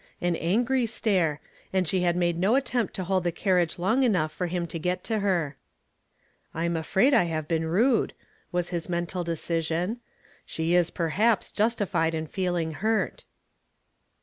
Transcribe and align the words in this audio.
An 0.19 0.35
angry 0.35 0.87
stare, 0.87 1.39
and 1.71 1.87
she 1.87 2.01
had 2.01 2.15
made 2.15 2.35
no 2.35 2.55
attempt 2.55 2.95
to 2.95 3.03
hold 3.03 3.23
the 3.23 3.31
carriage 3.31 3.77
long 3.77 4.01
enough 4.01 4.31
for 4.31 4.47
him 4.47 4.65
to 4.65 4.79
get 4.79 5.03
to 5.03 5.19
her.'• 5.19 5.57
I 6.59 6.65
am 6.65 6.75
afraid 6.75 7.13
I 7.13 7.25
have 7.25 7.47
been 7.47 7.67
rude," 7.67 8.13
was 8.51 8.69
his 8.69 8.89
mental 8.89 9.23
decision." 9.23 9.99
She 10.47 10.73
is, 10.73 10.89
perhaps, 10.89 11.51
justified 11.51 12.15
in 12.15 12.25
feeling 12.25 12.71
hurt." 12.71 13.25